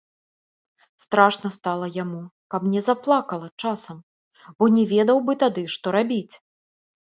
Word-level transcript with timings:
Страшна 1.03 1.49
стала 1.57 1.89
яму, 2.03 2.21
каб 2.53 2.61
не 2.73 2.81
заплакала 2.87 3.47
часам, 3.67 3.97
бо 4.57 4.71
не 4.79 4.83
ведаў 4.95 5.17
бы 5.29 5.33
тады, 5.45 5.63
што 5.77 5.95
рабіць. 5.99 6.33